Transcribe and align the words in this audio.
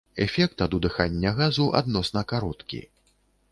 Эфект 0.25 0.63
ад 0.65 0.75
удыхання 0.77 1.35
газу 1.41 1.69
адносна 1.81 2.25
кароткі. 2.35 2.83